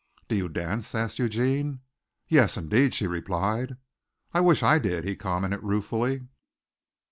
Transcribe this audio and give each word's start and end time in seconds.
"Do 0.27 0.35
you 0.35 0.49
dance?" 0.49 0.95
asked 0.95 1.19
Eugene. 1.19 1.81
"Yes, 2.27 2.57
indeed," 2.57 2.95
she 2.95 3.05
replied. 3.05 3.77
"I 4.33 4.39
wish 4.39 4.63
I 4.63 4.79
did," 4.79 5.03
he 5.03 5.15
commented 5.15 5.61
ruefully. 5.61 6.23